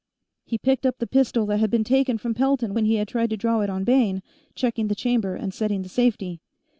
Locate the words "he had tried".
2.85-3.29